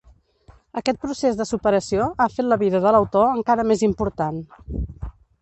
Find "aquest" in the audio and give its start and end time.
0.79-1.01